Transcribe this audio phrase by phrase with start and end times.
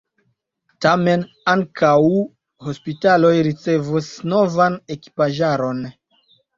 [0.85, 1.91] Tamen ankaŭ
[2.69, 5.91] hospitaloj ricevos novan ekipaĵaron.